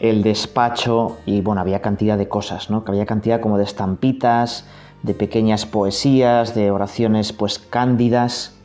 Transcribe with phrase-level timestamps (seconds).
[0.00, 2.82] el despacho y bueno, había cantidad de cosas, ¿no?
[2.86, 4.66] Había cantidad como de estampitas,
[5.02, 8.56] de pequeñas poesías, de oraciones pues cándidas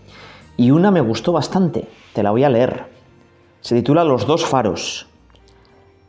[0.58, 2.86] y una me gustó bastante, te la voy a leer.
[3.60, 5.08] Se titula Los dos faros.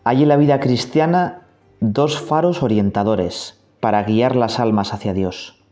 [0.05, 1.43] Hay en la vida cristiana
[1.81, 5.63] dos faros orientadores para guiar las almas hacia Dios.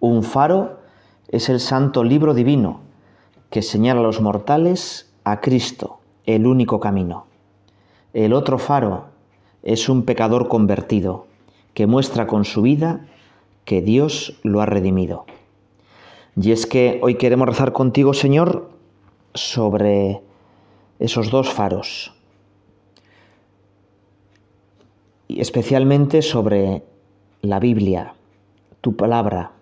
[0.00, 0.78] Un faro
[1.28, 2.80] es el santo libro divino
[3.50, 7.27] que señala a los mortales a Cristo, el único camino.
[8.18, 9.04] El otro faro
[9.62, 11.28] es un pecador convertido
[11.72, 13.06] que muestra con su vida
[13.64, 15.24] que Dios lo ha redimido.
[16.34, 18.72] Y es que hoy queremos rezar contigo, Señor,
[19.34, 20.20] sobre
[20.98, 22.12] esos dos faros.
[25.28, 26.82] Y especialmente sobre
[27.40, 28.14] la Biblia,
[28.80, 29.52] tu palabra.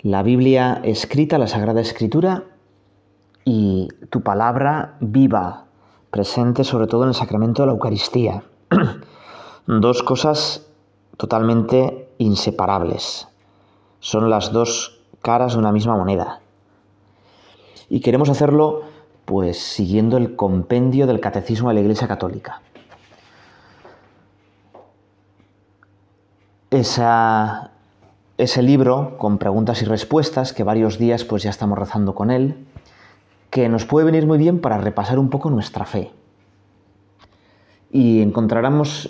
[0.00, 2.44] La Biblia escrita, la Sagrada Escritura,
[3.44, 5.65] y tu palabra viva,
[6.16, 8.42] presente sobre todo en el sacramento de la Eucaristía.
[9.66, 10.66] dos cosas
[11.18, 13.28] totalmente inseparables.
[14.00, 16.40] Son las dos caras de una misma moneda.
[17.90, 18.84] Y queremos hacerlo
[19.26, 22.62] pues siguiendo el compendio del Catecismo de la Iglesia Católica.
[26.70, 27.72] Esa,
[28.38, 32.66] ese libro con preguntas y respuestas que varios días pues ya estamos rezando con él
[33.56, 36.10] que nos puede venir muy bien para repasar un poco nuestra fe.
[37.90, 39.08] Y encontramos,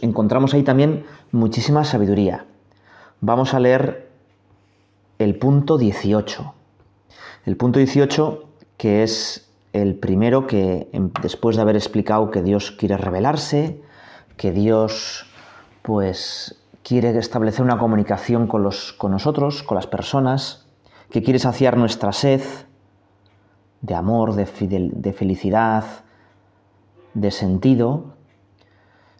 [0.54, 2.44] ahí también muchísima sabiduría.
[3.20, 4.08] Vamos a leer
[5.18, 6.54] el punto 18.
[7.44, 8.44] El punto 18
[8.76, 13.82] que es el primero que em, después de haber explicado que Dios quiere revelarse,
[14.36, 15.26] que Dios
[15.82, 20.68] pues quiere establecer una comunicación con, los, con nosotros, con las personas,
[21.10, 22.42] que quiere saciar nuestra sed,
[23.86, 25.84] de amor, de, felicidad,
[27.14, 28.16] de sentido.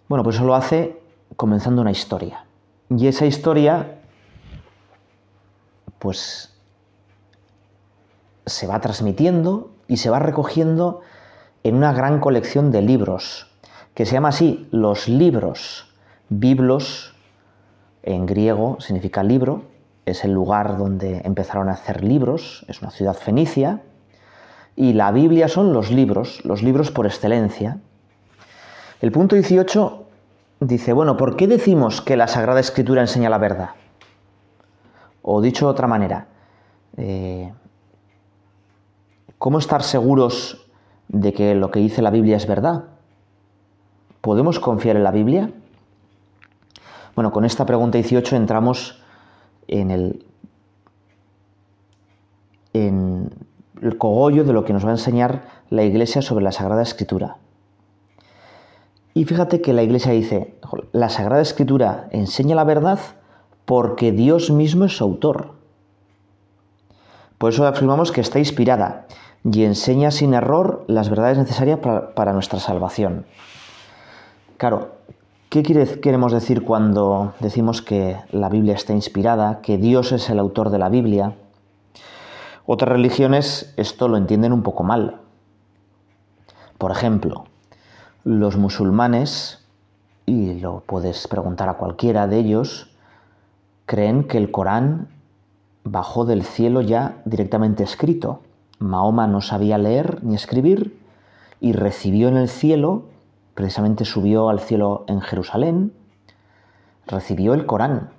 [0.08, 1.00] Bueno, pues eso lo hace
[1.36, 2.46] comenzando una historia.
[2.90, 4.00] Y esa historia,
[6.00, 6.52] pues,
[8.44, 11.00] se va transmitiendo y se va recogiendo
[11.62, 13.46] en una gran colección de libros,
[13.94, 15.94] que se llama así los libros.
[16.28, 17.14] Biblos,
[18.02, 19.62] en griego, significa libro,
[20.06, 23.82] es el lugar donde empezaron a hacer libros, es una ciudad fenicia,
[24.76, 27.78] y la Biblia son los libros, los libros por excelencia.
[29.00, 30.04] El punto 18
[30.60, 33.70] dice, bueno, ¿por qué decimos que la Sagrada Escritura enseña la verdad?
[35.22, 36.28] O dicho de otra manera,
[36.98, 37.52] eh,
[39.38, 40.66] ¿cómo estar seguros
[41.08, 42.84] de que lo que dice la Biblia es verdad?
[44.20, 45.50] ¿Podemos confiar en la Biblia?
[47.14, 49.02] Bueno, con esta pregunta 18 entramos
[49.68, 50.26] en el,
[52.74, 53.45] en
[53.82, 57.36] el cogollo de lo que nos va a enseñar la Iglesia sobre la Sagrada Escritura.
[59.14, 60.54] Y fíjate que la Iglesia dice,
[60.92, 62.98] la Sagrada Escritura enseña la verdad
[63.64, 65.54] porque Dios mismo es su autor.
[67.38, 69.06] Por eso afirmamos que está inspirada
[69.44, 73.26] y enseña sin error las verdades necesarias para, nuestra salvación.
[74.56, 74.92] Claro,
[75.50, 80.70] ¿qué queremos decir cuando decimos que la Biblia está inspirada, que Dios es el autor
[80.70, 81.34] de la Biblia?
[82.68, 85.20] Otras religiones esto lo entienden un poco mal.
[86.78, 87.44] Por ejemplo,
[88.24, 89.64] los musulmanes,
[90.26, 92.90] y lo puedes preguntar a cualquiera de ellos,
[93.86, 95.06] creen que el Corán
[95.84, 98.40] bajó del cielo ya directamente escrito.
[98.80, 101.00] Mahoma no sabía leer ni escribir
[101.60, 103.04] y recibió en el cielo,
[103.54, 105.92] precisamente subió al cielo en Jerusalén,
[107.06, 108.10] recibió el Corán.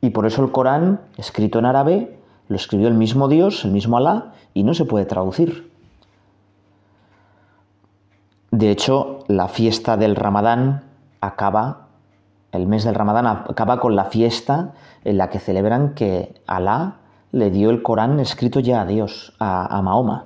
[0.00, 2.17] Y por eso el Corán, escrito en árabe,
[2.48, 5.70] lo escribió el mismo Dios, el mismo Alá, y no se puede traducir.
[8.50, 10.84] De hecho, la fiesta del Ramadán
[11.20, 11.88] acaba,
[12.52, 14.72] el mes del Ramadán acaba con la fiesta
[15.04, 16.96] en la que celebran que Alá
[17.32, 20.24] le dio el Corán escrito ya a Dios, a, Mahoma.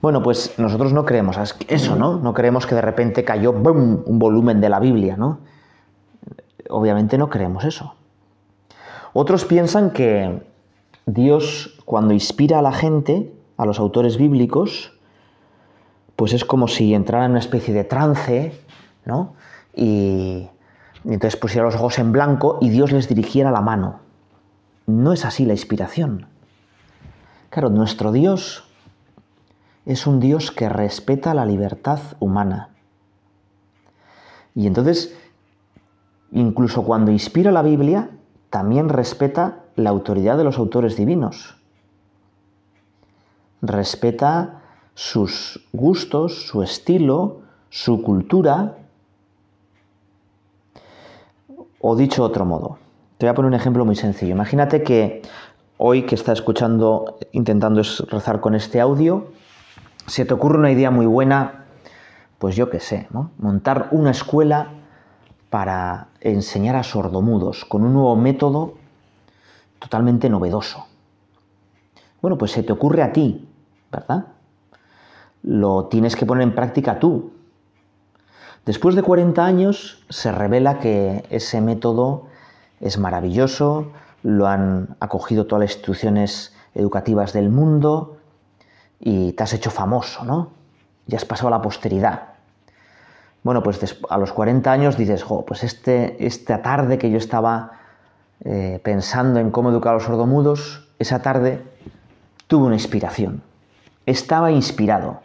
[0.00, 1.36] Bueno, pues nosotros no creemos
[1.68, 2.16] eso, ¿no?
[2.16, 5.40] No creemos que de repente cayó un volumen de la Biblia, ¿no?
[6.70, 7.94] Obviamente no creemos eso.
[9.12, 10.42] Otros piensan que
[11.06, 14.92] Dios cuando inspira a la gente, a los autores bíblicos,
[16.16, 18.52] pues es como si entrara en una especie de trance,
[19.04, 19.34] ¿no?
[19.74, 20.48] Y
[21.04, 24.00] entonces pusiera los ojos en blanco y Dios les dirigiera la mano.
[24.86, 26.26] No es así la inspiración.
[27.50, 28.64] Claro, nuestro Dios
[29.84, 32.70] es un Dios que respeta la libertad humana.
[34.54, 35.16] Y entonces,
[36.30, 38.10] incluso cuando inspira la Biblia,
[38.50, 41.56] también respeta la autoridad de los autores divinos.
[43.60, 44.62] Respeta
[44.94, 47.40] sus gustos, su estilo,
[47.70, 48.76] su cultura.
[51.80, 52.78] O dicho otro modo,
[53.18, 54.32] te voy a poner un ejemplo muy sencillo.
[54.32, 55.22] Imagínate que
[55.78, 59.28] hoy que estás escuchando, intentando rezar con este audio,
[60.06, 61.64] se te ocurre una idea muy buena,
[62.38, 63.30] pues yo qué sé, ¿no?
[63.38, 64.70] montar una escuela
[65.50, 68.74] para enseñar a sordomudos con un nuevo método
[69.82, 70.86] totalmente novedoso.
[72.20, 73.48] Bueno, pues se te ocurre a ti,
[73.90, 74.26] ¿verdad?
[75.42, 77.32] Lo tienes que poner en práctica tú.
[78.64, 82.26] Después de 40 años se revela que ese método
[82.80, 83.90] es maravilloso,
[84.22, 88.18] lo han acogido todas las instituciones educativas del mundo
[89.00, 90.50] y te has hecho famoso, ¿no?
[91.06, 92.34] Ya has pasado a la posteridad.
[93.42, 97.81] Bueno, pues a los 40 años dices, jo, pues este, esta tarde que yo estaba
[98.44, 101.62] eh, pensando en cómo educar a los sordomudos, esa tarde
[102.48, 103.42] tuve una inspiración.
[104.04, 105.20] Estaba inspirado.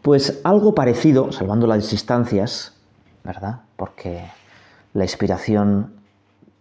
[0.00, 2.74] Pues algo parecido, salvando las distancias,
[3.22, 3.60] ¿verdad?
[3.76, 4.24] Porque
[4.94, 5.92] la inspiración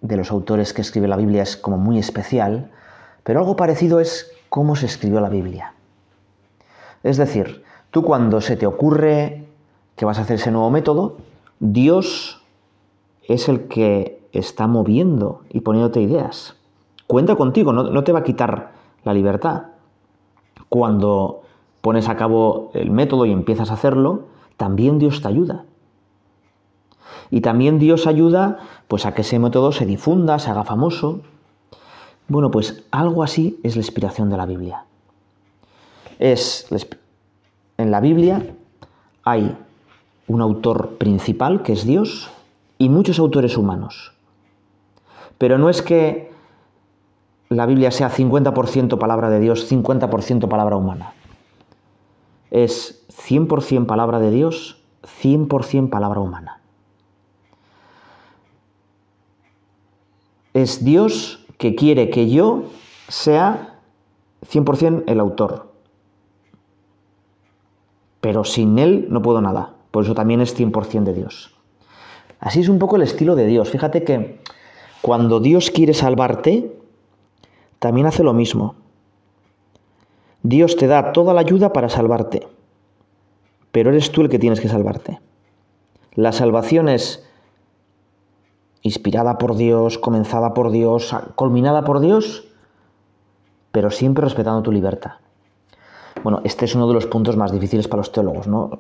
[0.02, 2.72] de los autores que escribe la Biblia es como muy especial,
[3.24, 5.74] pero algo parecido es cómo se escribió la Biblia.
[7.04, 9.48] Es decir, tú cuando se te ocurre
[9.96, 11.18] que vas a hacer ese nuevo método,
[11.60, 12.41] Dios
[13.34, 16.56] es el que está moviendo y poniéndote ideas.
[17.08, 18.72] Cuenta contigo, no, no te va a quitar
[19.04, 19.64] la libertad.
[20.70, 21.42] Cuando
[21.82, 24.26] pones a cabo el método y empiezas a hacerlo,
[24.58, 25.66] también Dios te ayuda.
[27.30, 31.22] Y también Dios ayuda pues a que ese método se difunda, se haga famoso.
[32.28, 34.86] Bueno, pues algo así es la inspiración de la Biblia.
[36.20, 36.68] Es
[37.78, 38.46] en la Biblia
[39.24, 39.58] hay
[40.28, 42.30] un autor principal que es Dios
[42.82, 44.12] y muchos autores humanos.
[45.38, 46.32] Pero no es que
[47.48, 51.14] la Biblia sea 50% palabra de Dios, 50% palabra humana.
[52.50, 56.60] Es 100% palabra de Dios, 100% palabra humana.
[60.56, 62.64] Es Dios que quiere que yo
[63.10, 63.80] sea
[64.52, 65.72] 100% el autor.
[68.22, 69.76] Pero sin él no puedo nada.
[69.92, 71.61] Por eso también es 100% de Dios.
[72.42, 73.70] Así es un poco el estilo de Dios.
[73.70, 74.42] Fíjate que
[75.02, 76.76] cuando Dios quiere salvarte,
[77.80, 78.76] también hace lo mismo.
[80.42, 82.48] Dios te da toda la ayuda para salvarte,
[83.72, 85.20] pero eres tú el que tienes que salvarte.
[86.16, 87.24] La salvación es
[88.82, 92.48] inspirada por Dios, comenzada por Dios, culminada por Dios,
[93.72, 95.12] pero siempre respetando tu libertad.
[96.24, 98.80] Bueno, este es uno de los puntos más difíciles para los teólogos, ¿no?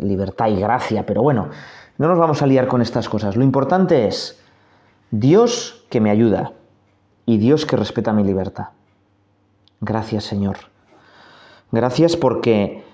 [0.00, 1.48] Libertad y gracia, pero bueno,
[1.98, 3.36] no nos vamos a liar con estas cosas.
[3.36, 4.40] Lo importante es
[5.10, 6.52] Dios que me ayuda
[7.26, 8.68] y Dios que respeta mi libertad.
[9.80, 10.56] Gracias, Señor.
[11.70, 12.84] Gracias porque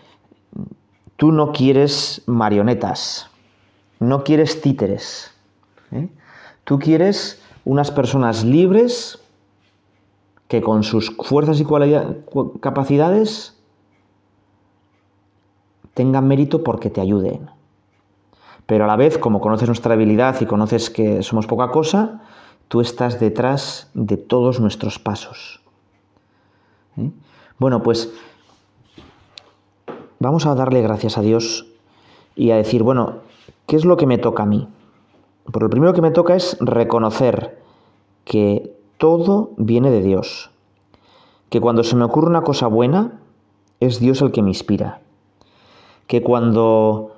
[1.17, 3.31] tú no quieres marionetas,
[3.99, 5.33] no quieres títeres.
[5.93, 6.09] ¿eh?
[6.65, 9.19] Tú quieres unas personas libres
[10.49, 11.67] que con sus fuerzas y
[12.61, 13.57] capacidades
[15.95, 17.51] tengan mérito porque te ayuden.
[18.71, 22.21] Pero a la vez, como conoces nuestra habilidad y conoces que somos poca cosa,
[22.69, 25.61] tú estás detrás de todos nuestros pasos.
[26.97, 27.11] ¿Eh?
[27.59, 28.12] Bueno, pues
[30.21, 31.67] vamos a darle gracias a Dios
[32.37, 33.23] y a decir, bueno,
[33.67, 34.69] ¿qué es lo que me toca a mí?
[35.50, 37.61] Por lo primero que me toca es reconocer
[38.25, 40.53] que todo viene de Dios.
[41.49, 43.19] Que cuando se me ocurre una cosa buena,
[43.81, 45.00] es Dios el que me inspira.
[46.07, 47.17] Que cuando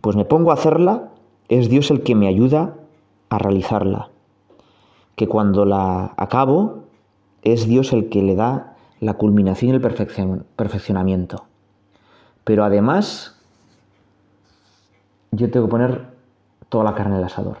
[0.00, 1.08] pues me pongo a hacerla,
[1.48, 2.74] es Dios el que me ayuda
[3.28, 4.08] a realizarla.
[5.16, 6.84] Que cuando la acabo,
[7.42, 9.80] es Dios el que le da la culminación y el
[10.56, 11.44] perfeccionamiento.
[12.44, 13.38] Pero además,
[15.32, 16.06] yo tengo que poner
[16.68, 17.58] toda la carne del asador.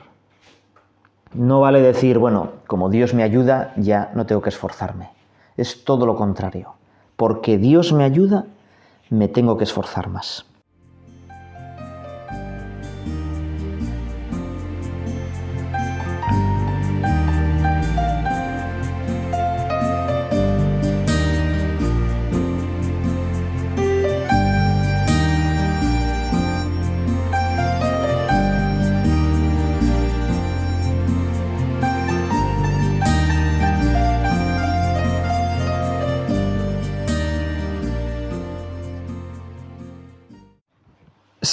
[1.32, 5.10] No vale decir, bueno, como Dios me ayuda, ya no tengo que esforzarme.
[5.56, 6.74] Es todo lo contrario.
[7.16, 8.46] Porque Dios me ayuda,
[9.10, 10.49] me tengo que esforzar más.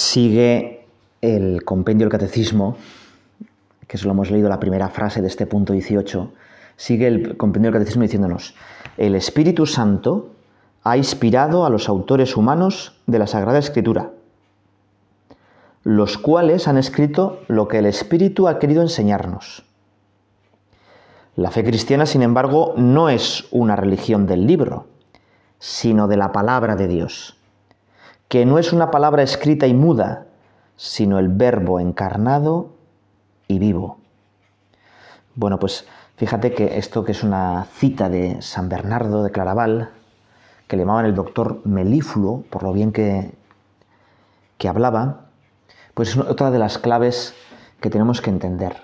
[0.07, 0.85] Sigue
[1.21, 2.77] el compendio del catecismo,
[3.87, 6.31] que solo hemos leído la primera frase de este punto 18,
[6.77, 8.55] sigue el compendio del catecismo diciéndonos,
[8.95, 10.31] el Espíritu Santo
[10.83, 14.11] ha inspirado a los autores humanos de la Sagrada Escritura,
[15.83, 19.65] los cuales han escrito lo que el Espíritu ha querido enseñarnos.
[21.35, 24.87] La fe cristiana, sin embargo, no es una religión del libro,
[25.59, 27.36] sino de la palabra de Dios,
[28.27, 30.25] que no es una palabra escrita y muda,
[30.75, 32.71] sino el verbo encarnado
[33.47, 33.97] y vivo.
[35.35, 39.91] Bueno, pues fíjate que esto que es una cita de San Bernardo de Claraval,
[40.67, 43.33] que le llamaban el doctor melífluo, por lo bien que,
[44.57, 45.27] que hablaba,
[45.93, 47.33] pues es otra de las claves
[47.79, 48.83] que tenemos que entender.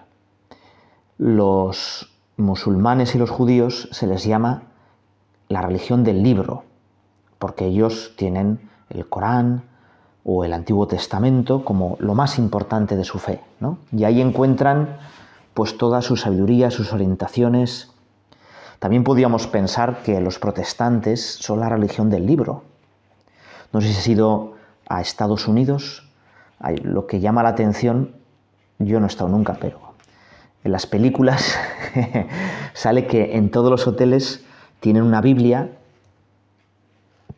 [1.18, 4.64] Los musulmanes y los judíos se les llama
[5.50, 6.64] la religión del libro,
[7.40, 9.64] porque ellos tienen el Corán
[10.24, 13.78] o el Antiguo Testamento como lo más importante de su fe, ¿no?
[13.92, 14.98] Y ahí encuentran
[15.54, 17.92] pues toda su sabiduría, sus orientaciones.
[18.80, 22.64] También podríamos pensar que los protestantes son la religión del libro.
[23.72, 24.54] No sé si ha sido
[24.88, 26.10] a Estados Unidos,
[26.84, 28.16] lo que llama la atención,
[28.80, 29.80] yo no he estado nunca, pero
[30.64, 31.56] en las películas
[32.74, 34.44] sale que en todos los hoteles
[34.80, 35.72] tienen una Biblia,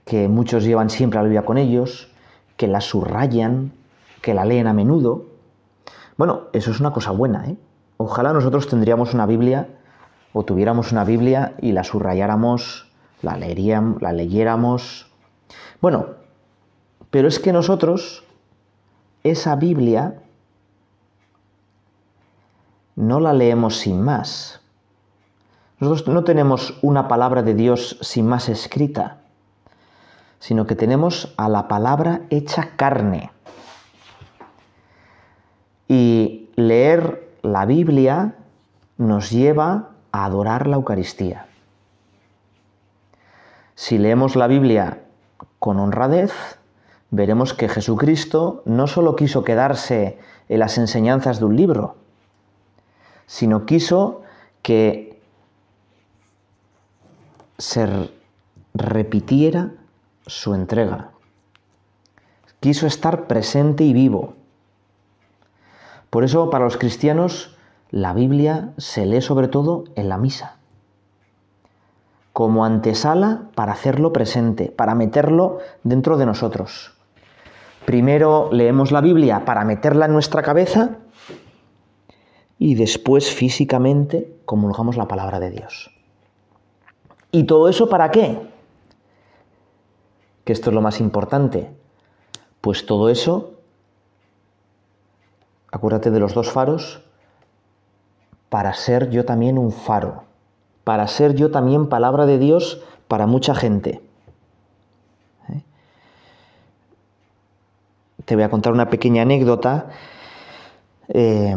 [0.05, 2.09] que muchos llevan siempre la Biblia con ellos,
[2.57, 3.73] que la subrayan,
[4.21, 5.25] que la leen a menudo.
[6.17, 7.57] Bueno, eso es una cosa buena, ¿eh?
[7.97, 9.69] Ojalá nosotros tendríamos una Biblia
[10.33, 15.07] o tuviéramos una Biblia y la subrayáramos, la, leeríamos, la leyéramos.
[15.81, 16.07] Bueno,
[17.09, 18.23] pero es que nosotros
[19.23, 20.21] esa Biblia
[22.95, 24.61] no la leemos sin más.
[25.79, 29.21] Nosotros no tenemos una palabra de Dios sin más escrita,
[30.45, 33.31] sino que tenemos a la palabra hecha carne.
[35.87, 38.35] Y leer la Biblia
[38.99, 41.47] nos lleva a adorar la Eucaristía.
[43.73, 45.01] Si leemos la Biblia
[45.57, 46.31] con honradez,
[47.09, 51.95] veremos que Jesucristo no solo quiso quedarse en las enseñanzas de un libro,
[53.25, 54.21] sino quiso
[54.61, 55.19] que
[57.57, 58.11] se
[58.75, 59.71] repitiera
[60.27, 61.11] su entrega.
[62.59, 64.33] Quiso estar presente y vivo.
[66.09, 67.55] Por eso para los cristianos
[67.91, 70.57] la Biblia se lee sobre todo en la misa,
[72.33, 76.93] como antesala para hacerlo presente, para meterlo dentro de nosotros.
[77.85, 80.97] Primero leemos la Biblia para meterla en nuestra cabeza
[82.57, 85.91] y después físicamente comulgamos la palabra de Dios.
[87.31, 88.54] ¿Y todo eso para qué?
[90.45, 91.69] Que esto es lo más importante.
[92.61, 93.55] Pues todo eso,
[95.71, 97.01] acuérdate de los dos faros,
[98.49, 100.23] para ser yo también un faro,
[100.83, 104.01] para ser yo también palabra de Dios para mucha gente.
[105.49, 105.61] ¿Eh?
[108.23, 109.89] Te voy a contar una pequeña anécdota.
[111.07, 111.55] Eh,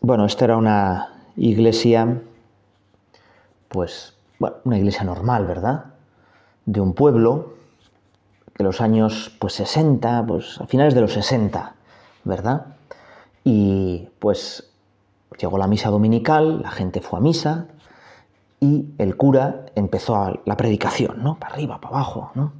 [0.00, 2.22] bueno, esta era una iglesia,
[3.68, 5.97] pues, bueno, una iglesia normal, ¿verdad?
[6.68, 7.54] De un pueblo,
[8.58, 11.74] de los años, pues, 60, pues, a finales de los 60,
[12.24, 12.66] ¿verdad?
[13.42, 14.70] Y, pues,
[15.38, 17.68] llegó la misa dominical, la gente fue a misa
[18.60, 21.38] y el cura empezó la predicación, ¿no?
[21.38, 22.52] Para arriba, para abajo, ¿no?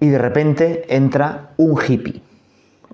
[0.00, 2.22] Y de repente entra un hippie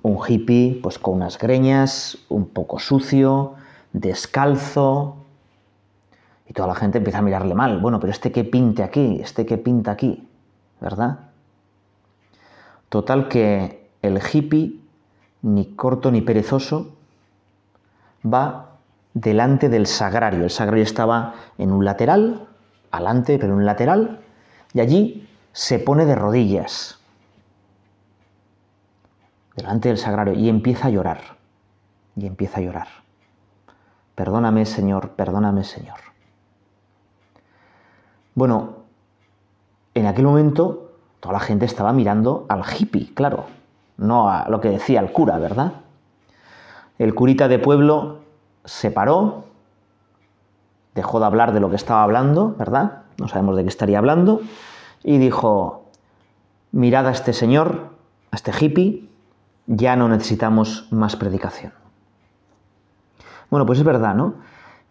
[0.05, 3.55] un hippie pues con unas greñas, un poco sucio,
[3.91, 5.24] descalzo,
[6.55, 7.79] toda la gente empieza a mirarle mal.
[7.79, 10.25] Bueno, pero este que pinte aquí, este que pinta aquí,
[10.79, 11.19] ¿verdad?
[12.87, 14.79] Total que el hippie,
[15.41, 16.95] ni corto ni perezoso,
[18.25, 18.77] va
[19.13, 20.45] delante del sagrario.
[20.45, 22.47] El sagrario estaba en un lateral,
[22.89, 24.21] adelante, pero en un lateral,
[24.73, 26.99] y allí se pone de rodillas
[29.57, 31.19] delante del sagrario y empieza a llorar.
[32.15, 32.87] Y empieza a llorar.
[34.15, 36.14] Perdóname, Señor, perdóname, Señor.
[38.35, 38.75] Bueno,
[39.93, 43.45] en aquel momento toda la gente estaba mirando al hippie, claro,
[43.97, 45.71] no a lo que decía el cura, ¿verdad?
[46.99, 48.19] El curita de pueblo
[48.65, 49.45] se paró,
[50.93, 53.03] dejó de hablar de lo que estaba hablando, ¿verdad?
[53.17, 54.41] No sabemos de qué estaría hablando,
[55.01, 55.85] y dijo,
[56.73, 57.91] mirad a este señor,
[58.31, 59.09] a este hippie,
[59.67, 61.71] ya no necesitamos más predicación.
[63.49, 64.35] Bueno, pues es verdad, ¿no?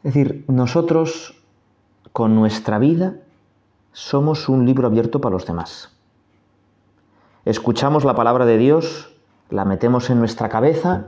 [0.02, 1.42] Es decir, nosotros
[2.12, 3.16] con nuestra vida
[3.94, 5.90] somos un libro abierto para los demás.
[7.44, 9.14] escuchamos la palabra de Dios,
[9.50, 11.06] la metemos en nuestra cabeza,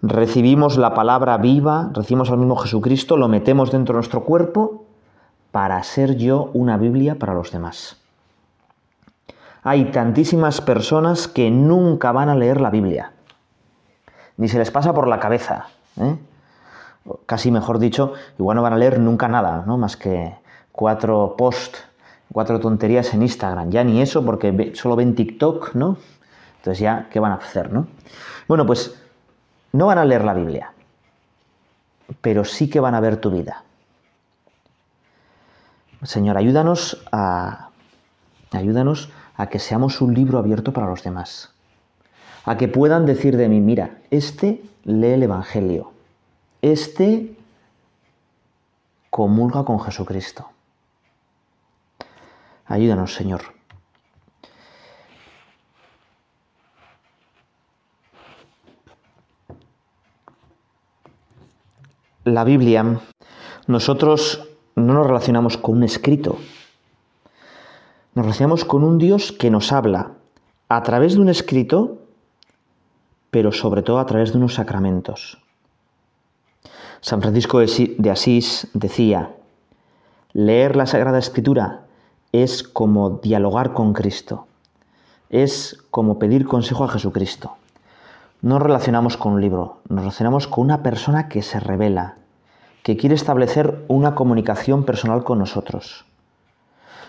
[0.00, 4.84] recibimos la palabra viva, recibimos al mismo Jesucristo, lo metemos dentro de nuestro cuerpo
[5.52, 7.98] para ser yo una Biblia para los demás.
[9.62, 13.12] Hay tantísimas personas que nunca van a leer la Biblia,
[14.38, 15.66] ni se les pasa por la cabeza.
[16.00, 16.16] ¿eh?
[17.26, 19.76] Casi mejor dicho, igual no van a leer nunca nada, ¿no?
[19.76, 20.47] más que
[20.78, 21.76] cuatro posts,
[22.32, 23.68] cuatro tonterías en Instagram.
[23.70, 25.96] Ya ni eso, porque solo ven TikTok, ¿no?
[26.58, 27.88] Entonces ya, ¿qué van a hacer, no?
[28.46, 28.94] Bueno, pues
[29.72, 30.72] no van a leer la Biblia,
[32.20, 33.64] pero sí que van a ver tu vida.
[36.04, 37.70] Señor, ayúdanos a,
[38.52, 41.52] ayúdanos a que seamos un libro abierto para los demás.
[42.44, 45.90] A que puedan decir de mí, mira, este lee el Evangelio.
[46.62, 47.36] Este
[49.10, 50.52] comulga con Jesucristo.
[52.68, 53.40] Ayúdanos, Señor.
[62.24, 63.00] La Biblia,
[63.66, 64.46] nosotros
[64.76, 66.36] no nos relacionamos con un escrito,
[68.14, 70.12] nos relacionamos con un Dios que nos habla
[70.68, 71.96] a través de un escrito,
[73.30, 75.38] pero sobre todo a través de unos sacramentos.
[77.00, 79.34] San Francisco de Asís decía,
[80.34, 81.87] leer la Sagrada Escritura
[82.32, 84.46] es como dialogar con Cristo,
[85.30, 87.56] es como pedir consejo a Jesucristo.
[88.42, 92.16] No nos relacionamos con un libro, nos relacionamos con una persona que se revela,
[92.82, 96.04] que quiere establecer una comunicación personal con nosotros.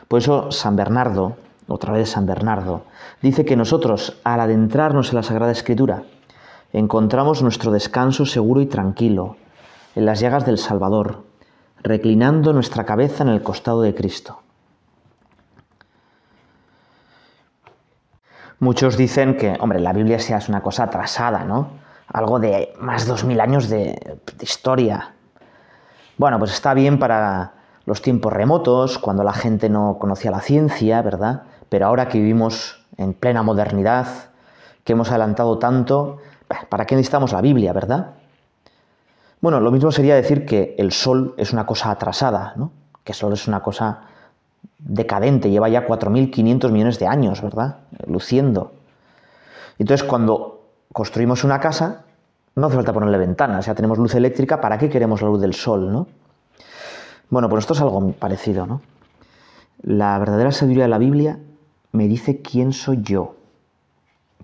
[0.07, 1.35] Por eso San Bernardo,
[1.67, 2.83] otra vez San Bernardo,
[3.21, 6.03] dice que nosotros, al adentrarnos en la Sagrada Escritura,
[6.71, 9.35] encontramos nuestro descanso seguro y tranquilo
[9.95, 11.23] en las llagas del Salvador,
[11.83, 14.39] reclinando nuestra cabeza en el costado de Cristo.
[18.59, 21.69] Muchos dicen que, hombre, la Biblia sea es una cosa atrasada, ¿no?
[22.11, 25.13] Algo de más de dos mil años de, de historia.
[26.17, 27.53] Bueno, pues está bien para
[27.85, 31.43] los tiempos remotos, cuando la gente no conocía la ciencia, ¿verdad?
[31.69, 34.07] Pero ahora que vivimos en plena modernidad,
[34.83, 36.17] que hemos adelantado tanto,
[36.69, 38.11] ¿para qué necesitamos la Biblia, verdad?
[39.39, 42.71] Bueno, lo mismo sería decir que el Sol es una cosa atrasada, ¿no?
[43.05, 44.01] Que el Sol es una cosa
[44.79, 47.77] decadente, lleva ya 4.500 millones de años, ¿verdad?
[48.07, 48.73] Luciendo.
[49.77, 52.05] Entonces, cuando construimos una casa,
[52.55, 55.53] no hace falta ponerle ventanas, ya tenemos luz eléctrica, ¿para qué queremos la luz del
[55.53, 56.07] sol, no?
[57.29, 58.81] Bueno, pues esto es algo parecido, ¿no?
[59.81, 61.39] La verdadera sabiduría de la Biblia
[61.91, 63.35] me dice quién soy yo.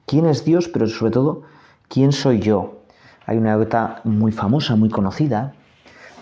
[0.06, 0.70] ¿Quién es Dios?
[0.70, 1.42] Pero sobre todo,
[1.90, 2.80] ¿quién soy yo?
[3.26, 5.54] Hay una anécdota muy famosa, muy conocida.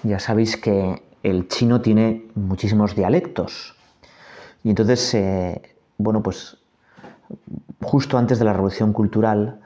[0.03, 3.75] Ya sabéis que el chino tiene muchísimos dialectos.
[4.63, 5.61] Y entonces, eh,
[5.97, 6.57] bueno, pues
[7.81, 9.59] justo antes de la Revolución Cultural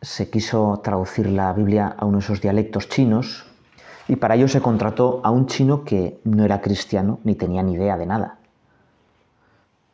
[0.00, 3.46] se quiso traducir la Biblia a uno de esos dialectos chinos
[4.06, 7.74] y para ello se contrató a un chino que no era cristiano ni tenía ni
[7.74, 8.38] idea de nada.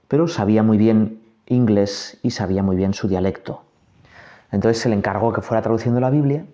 [0.09, 3.62] Pero sabía muy bien inglés y sabía muy bien su dialecto.
[4.52, 6.44] Entonces se le encargó que fuera traduciendo la Biblia,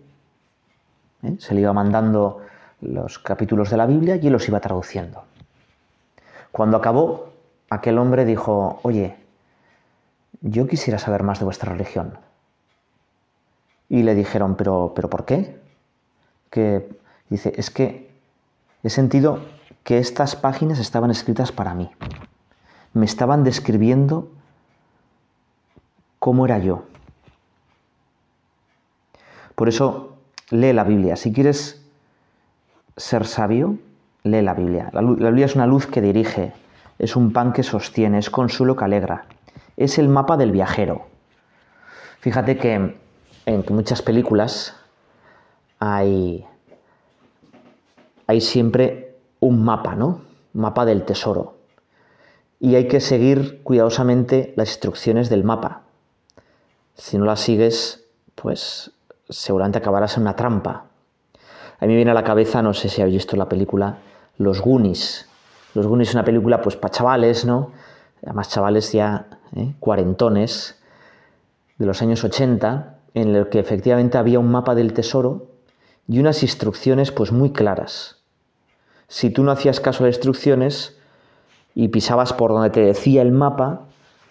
[1.22, 1.36] ¿eh?
[1.38, 2.40] se le iba mandando
[2.80, 5.24] los capítulos de la Biblia y él los iba traduciendo.
[6.50, 7.29] Cuando acabó,
[7.70, 9.16] aquel hombre dijo, oye,
[10.40, 12.18] yo quisiera saber más de vuestra religión.
[13.88, 15.60] Y le dijeron, pero, pero ¿por qué?
[16.50, 16.88] Que
[17.28, 18.10] dice, es que
[18.82, 19.40] he sentido
[19.84, 21.90] que estas páginas estaban escritas para mí.
[22.92, 24.28] Me estaban describiendo
[26.18, 26.84] cómo era yo.
[29.54, 30.16] Por eso
[30.50, 31.16] lee la Biblia.
[31.16, 31.84] Si quieres
[32.96, 33.78] ser sabio,
[34.22, 34.90] lee la Biblia.
[34.92, 36.52] La, Biblia es una luz que dirige,
[37.00, 39.24] es un pan que sostiene, es consuelo que alegra,
[39.76, 41.06] es el mapa del viajero.
[42.20, 43.00] Fíjate que
[43.46, 44.76] en muchas películas
[45.78, 46.46] hay,
[48.40, 50.20] siempre un mapa, ¿no?
[50.52, 51.56] Mapa del tesoro.
[52.60, 55.84] Y hay que seguir cuidadosamente las instrucciones del mapa.
[56.94, 58.90] Si no las sigues, pues
[59.30, 60.84] seguramente acabarás en una trampa.
[61.78, 64.00] A mí me viene a la cabeza, no sé si habéis visto la película
[64.36, 65.29] Los Goonies.
[65.74, 67.70] Los Goonies es una película pues para chavales, ¿no?
[68.24, 69.74] Además chavales ya ¿eh?
[69.78, 70.80] cuarentones
[71.78, 75.46] de los años 80, en el que efectivamente había un mapa del tesoro
[76.08, 78.16] y unas instrucciones pues muy claras.
[79.08, 80.98] Si tú no hacías caso a las instrucciones
[81.74, 83.86] y pisabas por donde te decía el mapa,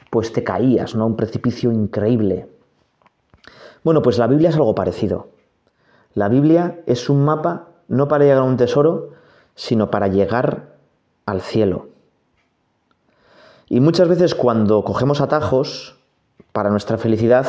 [0.10, 1.06] pues te caías, ¿no?
[1.06, 2.48] Un precipicio increíble.
[3.84, 5.30] Bueno, pues la Biblia es algo parecido.
[6.14, 9.12] La Biblia es un mapa no para llegar a un tesoro,
[9.56, 10.79] sino para llegar
[11.30, 11.90] al cielo.
[13.68, 15.96] Y muchas veces cuando cogemos atajos,
[16.52, 17.46] para nuestra felicidad,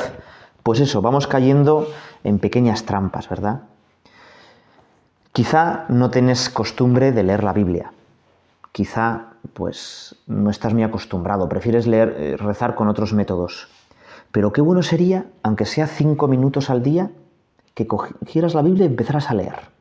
[0.62, 1.86] pues eso, vamos cayendo
[2.22, 3.62] en pequeñas trampas, ¿verdad?
[5.32, 7.92] Quizá no tenés costumbre de leer la Biblia.
[8.72, 13.68] Quizá pues no estás muy acostumbrado, prefieres leer, eh, rezar con otros métodos.
[14.32, 17.10] Pero qué bueno sería, aunque sea cinco minutos al día,
[17.74, 19.79] que cogieras la Biblia y empezaras a leer.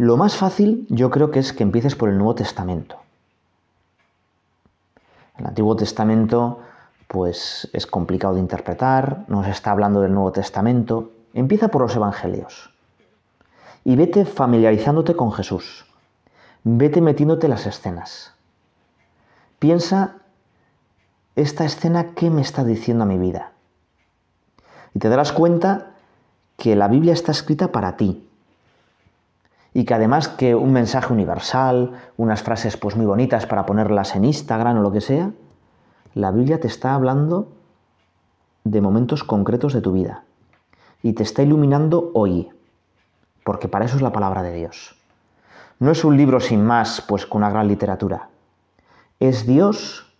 [0.00, 2.96] Lo más fácil yo creo que es que empieces por el Nuevo Testamento.
[5.36, 6.60] El Antiguo Testamento
[7.06, 11.10] pues es complicado de interpretar, nos está hablando del Nuevo Testamento.
[11.34, 12.70] Empieza por los Evangelios
[13.84, 15.84] y vete familiarizándote con Jesús.
[16.64, 18.32] Vete metiéndote las escenas.
[19.58, 20.16] Piensa,
[21.36, 23.52] esta escena, ¿qué me está diciendo a mi vida?
[24.94, 25.90] Y te darás cuenta
[26.56, 28.26] que la Biblia está escrita para ti.
[29.72, 34.24] Y que además que un mensaje universal, unas frases pues muy bonitas para ponerlas en
[34.24, 35.30] Instagram o lo que sea,
[36.14, 37.48] la Biblia te está hablando
[38.64, 40.24] de momentos concretos de tu vida
[41.02, 42.50] y te está iluminando hoy,
[43.44, 44.96] porque para eso es la palabra de Dios.
[45.78, 48.28] No es un libro sin más, pues con una gran literatura.
[49.18, 50.12] Es Dios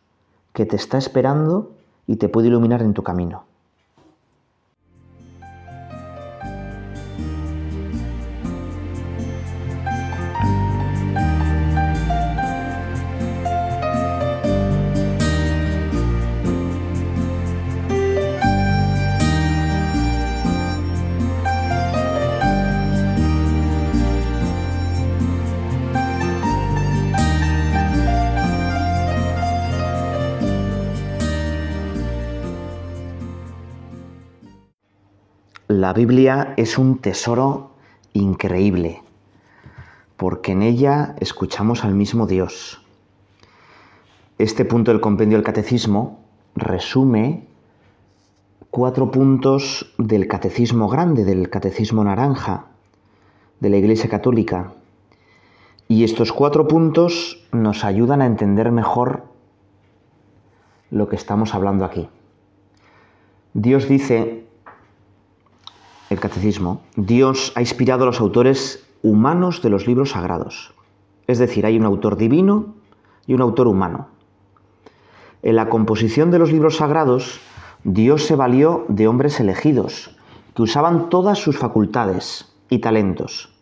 [0.53, 1.73] que te está esperando
[2.07, 3.45] y te puede iluminar en tu camino.
[35.81, 37.71] La Biblia es un tesoro
[38.13, 39.03] increíble,
[40.19, 42.85] porque en ella escuchamos al mismo Dios.
[44.37, 46.21] Este punto del compendio del catecismo
[46.55, 47.47] resume
[48.69, 52.67] cuatro puntos del catecismo grande, del catecismo naranja,
[53.61, 54.75] de la Iglesia Católica.
[55.89, 59.25] Y estos cuatro puntos nos ayudan a entender mejor
[60.91, 62.11] lo que estamos hablando aquí.
[63.55, 64.50] Dios dice
[66.11, 70.75] el catecismo, Dios ha inspirado a los autores humanos de los libros sagrados.
[71.29, 72.75] Es decir, hay un autor divino
[73.27, 74.09] y un autor humano.
[75.43, 77.41] En la composición de los libros sagrados,
[77.85, 80.17] Dios se valió de hombres elegidos,
[80.55, 83.55] que usaban todas sus facultades y talentos.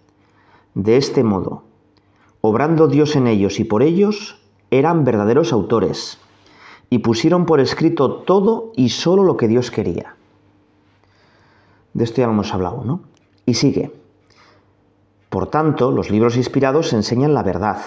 [0.75, 1.65] De este modo,
[2.41, 6.19] obrando Dios en ellos y por ellos, eran verdaderos autores,
[6.89, 10.18] y pusieron por escrito todo y solo lo que Dios quería.
[11.99, 13.01] De esto ya lo hemos hablado, ¿no?
[13.45, 13.91] Y sigue.
[15.31, 17.79] Por tanto, los libros inspirados enseñan la verdad.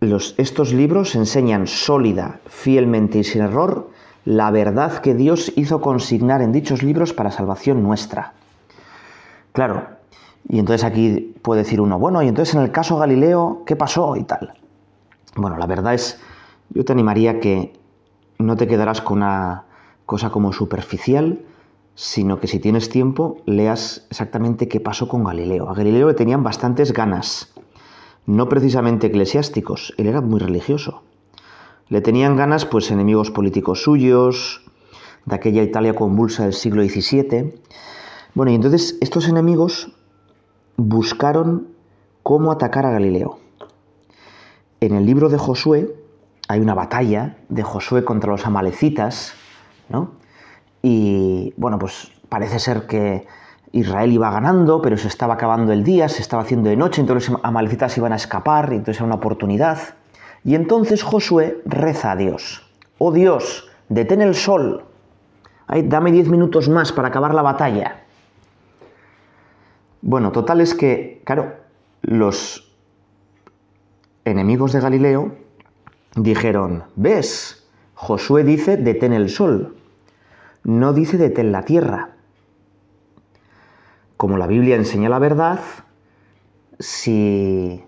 [0.00, 3.88] Los, estos libros enseñan sólida, fielmente y sin error
[4.26, 8.34] la verdad que Dios hizo consignar en dichos libros para salvación nuestra.
[9.52, 9.86] Claro,
[10.50, 14.16] y entonces aquí puede decir uno, bueno, y entonces en el caso Galileo, ¿qué pasó
[14.16, 14.52] y tal?
[15.34, 16.20] Bueno, la verdad es,
[16.68, 17.72] yo te animaría que
[18.42, 19.64] no te quedarás con una
[20.06, 21.44] cosa como superficial,
[21.94, 25.68] sino que si tienes tiempo leas exactamente qué pasó con Galileo.
[25.68, 27.52] A Galileo le tenían bastantes ganas,
[28.26, 31.02] no precisamente eclesiásticos, él era muy religioso.
[31.88, 34.62] Le tenían ganas pues enemigos políticos suyos,
[35.26, 37.54] de aquella Italia convulsa del siglo XVII.
[38.34, 39.92] Bueno, y entonces estos enemigos
[40.76, 41.68] buscaron
[42.22, 43.38] cómo atacar a Galileo.
[44.80, 45.94] En el libro de Josué,
[46.52, 49.34] hay una batalla de Josué contra los amalecitas,
[49.88, 50.12] ¿no?
[50.82, 53.26] Y bueno, pues parece ser que
[53.72, 57.30] Israel iba ganando, pero se estaba acabando el día, se estaba haciendo de noche, entonces
[57.30, 59.78] los amalecitas iban a escapar, y entonces era una oportunidad.
[60.44, 64.84] Y entonces Josué reza a Dios, oh Dios, detén el sol,
[65.84, 68.02] dame diez minutos más para acabar la batalla.
[70.02, 71.54] Bueno, total es que, claro,
[72.02, 72.74] los
[74.24, 75.36] enemigos de Galileo
[76.16, 77.66] dijeron, ¿ves?
[77.94, 79.76] Josué dice, detén el sol,
[80.64, 82.10] no dice detén la tierra.
[84.16, 85.60] Como la Biblia enseña la verdad,
[86.78, 87.82] si,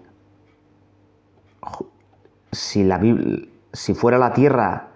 [2.52, 3.00] si, la,
[3.72, 4.88] si fuera la tierra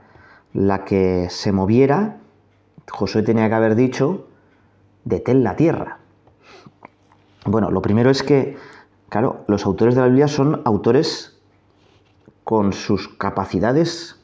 [0.52, 2.18] la que se moviera,
[2.90, 4.28] Josué tenía que haber dicho,
[5.04, 5.98] detén la tierra.
[7.44, 8.56] Bueno, lo primero es que,
[9.08, 11.37] claro, los autores de la Biblia son autores
[12.48, 14.16] con sus capacidades.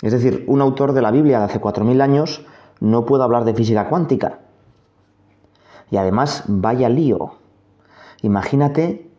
[0.00, 2.46] Es decir, un autor de la Biblia de hace 4.000 años
[2.78, 4.38] no puede hablar de física cuántica.
[5.90, 7.32] Y además, vaya lío.
[8.22, 9.10] Imagínate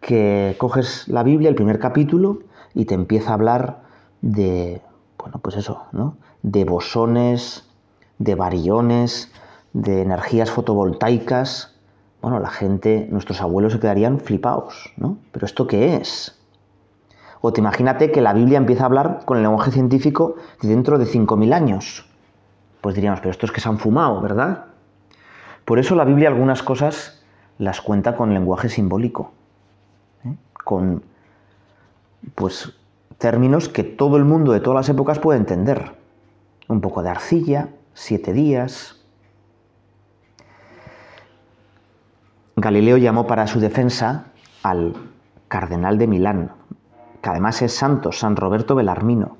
[0.00, 2.38] que coges la Biblia, el primer capítulo,
[2.72, 3.82] y te empieza a hablar
[4.22, 4.80] de,
[5.18, 6.16] bueno, pues eso, ¿no?
[6.40, 7.68] De bosones,
[8.18, 9.30] de bariones,
[9.74, 11.76] de energías fotovoltaicas.
[12.22, 15.18] Bueno, la gente, nuestros abuelos se quedarían flipados, ¿no?
[15.32, 16.39] ¿Pero esto qué es?
[17.40, 21.06] O te imagínate que la Biblia empieza a hablar con el lenguaje científico dentro de
[21.06, 22.06] 5.000 años.
[22.80, 24.66] Pues diríamos, pero estos que se han fumado, ¿verdad?
[25.64, 27.22] Por eso la Biblia algunas cosas
[27.58, 29.32] las cuenta con lenguaje simbólico,
[30.24, 30.34] ¿eh?
[30.64, 31.02] con
[32.34, 32.72] pues
[33.18, 35.92] términos que todo el mundo de todas las épocas puede entender.
[36.68, 38.96] Un poco de arcilla, siete días.
[42.56, 44.26] Galileo llamó para su defensa
[44.62, 44.94] al
[45.48, 46.52] cardenal de Milán,
[47.22, 49.36] que además es santo, San Roberto Belarmino.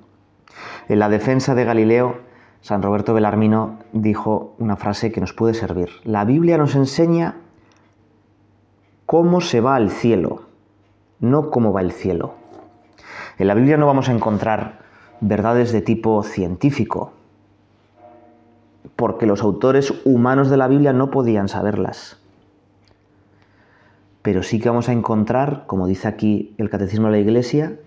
[0.89, 2.19] En la defensa de Galileo,
[2.61, 5.89] San Roberto Belarmino dijo una frase que nos puede servir.
[6.05, 7.37] La Biblia nos enseña
[9.07, 10.43] cómo se va al cielo,
[11.21, 12.35] no cómo va el cielo.
[13.39, 14.81] En la Biblia no vamos a encontrar
[15.21, 17.13] verdades de tipo científico,
[18.97, 22.20] porque los autores humanos de la Biblia no podían saberlas.
[24.23, 27.79] Pero sí que vamos a encontrar, como dice aquí el Catecismo de la Iglesia,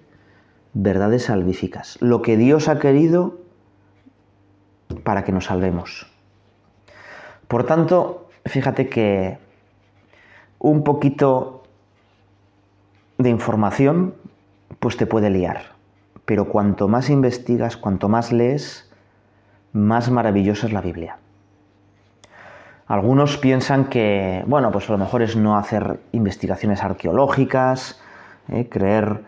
[0.73, 1.97] verdades salvíficas.
[2.01, 3.39] Lo que Dios ha querido
[5.03, 6.07] para que nos salvemos.
[7.47, 9.37] Por tanto, fíjate que
[10.59, 11.63] un poquito
[13.17, 14.15] de información
[14.79, 15.73] pues te puede liar.
[16.25, 18.89] Pero cuanto más investigas, cuanto más lees,
[19.73, 21.17] más maravillosa es la Biblia.
[22.87, 28.01] Algunos piensan que, bueno, pues a lo mejor es no hacer investigaciones arqueológicas,
[28.49, 29.23] eh, creer...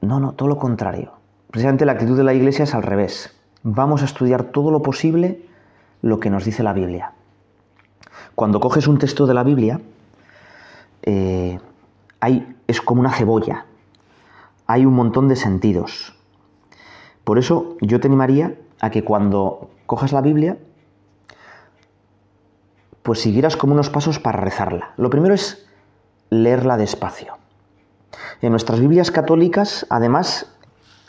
[0.00, 1.12] No, no, todo lo contrario.
[1.50, 3.34] Precisamente la actitud de la Iglesia es al revés.
[3.62, 5.46] Vamos a estudiar todo lo posible
[6.02, 7.12] lo que nos dice la Biblia.
[8.34, 9.80] Cuando coges un texto de la Biblia,
[11.02, 11.58] eh,
[12.20, 13.66] hay, es como una cebolla.
[14.66, 16.14] Hay un montón de sentidos.
[17.24, 20.58] Por eso yo te animaría a que cuando cojas la Biblia,
[23.04, 24.94] pues siguieras como unos pasos para rezarla.
[24.96, 25.66] Lo primero es
[26.30, 27.36] leerla despacio.
[28.40, 30.56] En nuestras Biblias católicas, además,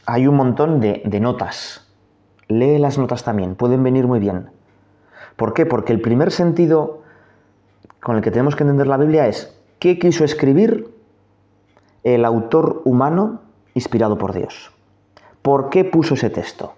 [0.05, 1.87] hay un montón de, de notas.
[2.49, 4.49] Lee las notas también, pueden venir muy bien.
[5.37, 5.65] ¿Por qué?
[5.65, 7.01] Porque el primer sentido
[8.01, 10.93] con el que tenemos que entender la Biblia es qué quiso escribir
[12.03, 13.41] el autor humano
[13.73, 14.69] inspirado por Dios.
[15.41, 16.73] ¿Por qué puso ese texto?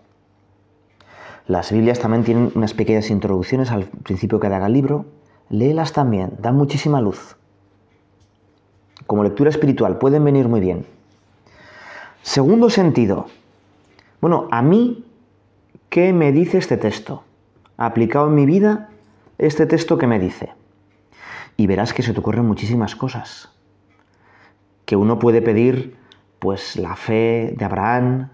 [1.47, 5.05] Las Biblias también tienen unas pequeñas introducciones al principio que haga el libro.
[5.49, 7.37] Léelas también, dan muchísima luz.
[9.05, 10.85] Como lectura espiritual, pueden venir muy bien.
[12.21, 13.27] Segundo sentido.
[14.19, 15.05] Bueno, a mí,
[15.87, 17.23] ¿qué me dice este texto?
[17.77, 18.89] Aplicado en mi vida,
[19.37, 20.51] este texto que me dice.
[21.55, 23.53] Y verás que se te ocurren muchísimas cosas.
[24.83, 25.95] Que uno puede pedir,
[26.39, 28.31] pues, la fe de Abraham,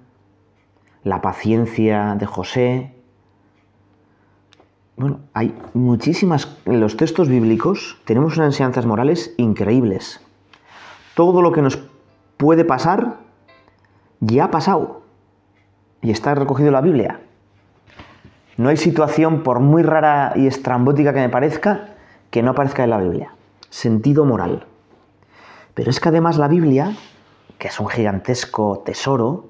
[1.04, 3.03] la paciencia de José,
[5.04, 6.48] bueno, hay muchísimas.
[6.64, 10.22] En los textos bíblicos tenemos unas enseñanzas morales increíbles.
[11.14, 11.78] Todo lo que nos
[12.38, 13.18] puede pasar
[14.22, 15.02] ya ha pasado
[16.02, 17.20] y está recogido en la Biblia.
[18.56, 21.96] No hay situación, por muy rara y estrambótica que me parezca,
[22.32, 23.36] que no aparezca en la Biblia.
[23.70, 24.68] Sentido moral.
[25.74, 26.96] Pero es que además la Biblia,
[27.58, 29.50] que es un gigantesco tesoro,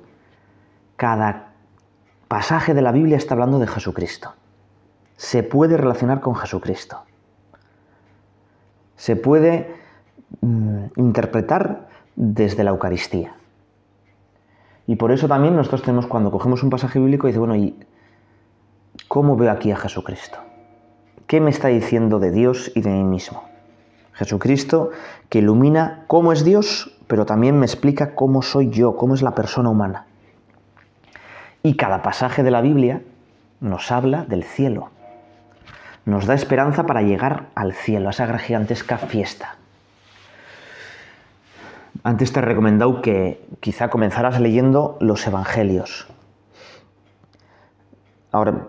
[0.96, 1.50] cada
[2.28, 4.34] pasaje de la Biblia está hablando de Jesucristo
[5.18, 7.04] se puede relacionar con Jesucristo.
[8.96, 9.76] Se puede
[10.42, 13.36] mm, interpretar desde la Eucaristía.
[14.86, 17.76] Y por eso también nosotros tenemos, cuando cogemos un pasaje bíblico, y dice, bueno, ¿y
[19.08, 20.40] cómo veo aquí a Jesucristo?
[21.28, 23.44] ¿Qué me está diciendo de Dios y de mí mismo?
[24.14, 24.92] Jesucristo
[25.30, 29.34] que ilumina cómo es Dios, pero también me explica cómo soy yo, cómo es la
[29.34, 30.06] persona humana.
[31.64, 33.02] Y cada pasaje de la Biblia
[33.62, 34.90] nos habla del cielo,
[36.06, 39.56] nos da esperanza para llegar al cielo, a esa gigantesca fiesta.
[42.04, 46.08] Antes te he recomendado que quizá comenzaras leyendo los evangelios.
[48.32, 48.68] Ahora,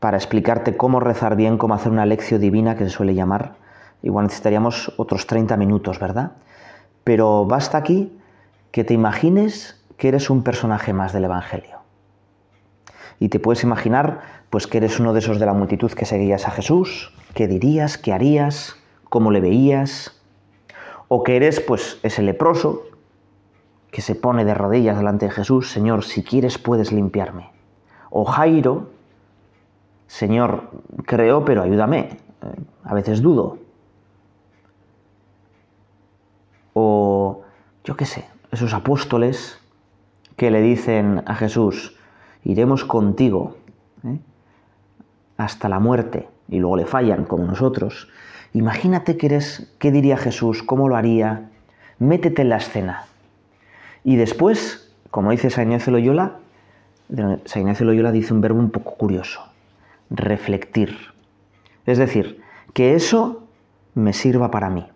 [0.00, 3.54] para explicarte cómo rezar bien, cómo hacer una lección divina que se suele llamar,
[4.02, 6.32] igual necesitaríamos otros 30 minutos, ¿verdad?
[7.04, 8.18] Pero basta aquí
[8.72, 11.79] que te imagines que eres un personaje más del Evangelio
[13.20, 16.48] y te puedes imaginar pues que eres uno de esos de la multitud que seguías
[16.48, 20.20] a Jesús, qué dirías, qué harías, cómo le veías,
[21.06, 22.82] o que eres pues ese leproso
[23.92, 27.50] que se pone de rodillas delante de Jesús, Señor, si quieres puedes limpiarme.
[28.08, 28.90] O Jairo,
[30.06, 30.70] Señor,
[31.04, 32.18] creo, pero ayúdame,
[32.84, 33.58] a veces dudo.
[36.72, 37.42] O
[37.84, 39.60] yo qué sé, esos apóstoles
[40.36, 41.99] que le dicen a Jesús,
[42.44, 43.56] iremos contigo
[44.04, 44.18] ¿eh?
[45.36, 48.08] hasta la muerte, y luego le fallan como nosotros.
[48.52, 50.62] Imagínate que eres, ¿qué diría Jesús?
[50.62, 51.50] ¿Cómo lo haría?
[51.98, 53.04] Métete en la escena.
[54.04, 56.38] Y después, como dice San Ignacio Loyola,
[57.44, 59.40] San Loyola dice un verbo un poco curioso,
[60.10, 60.96] reflectir.
[61.86, 62.40] Es decir,
[62.72, 63.44] que eso
[63.94, 64.86] me sirva para mí.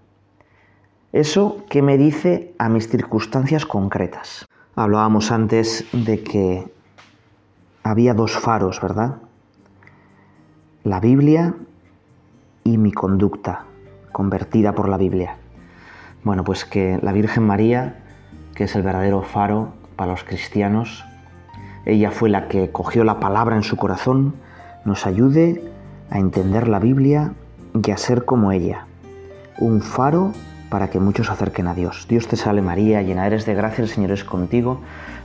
[1.13, 4.47] Eso que me dice a mis circunstancias concretas.
[4.75, 6.74] Hablábamos antes de que
[7.85, 9.17] había dos faros, ¿verdad?
[10.83, 11.55] La Biblia
[12.65, 13.67] y mi conducta,
[14.11, 15.37] convertida por la Biblia.
[16.25, 18.03] Bueno, pues que la Virgen María,
[18.55, 21.05] que es el verdadero faro para los cristianos,
[21.85, 24.35] ella fue la que cogió la palabra en su corazón,
[24.87, 25.63] nos ayude
[26.11, 27.35] a entender la Biblia
[27.75, 28.87] y a ser como ella,
[29.59, 30.33] un faro
[30.71, 32.07] para que muchos acerquen a Dios.
[32.09, 34.81] Dios te salve María, llena eres de gracia, el Señor es contigo,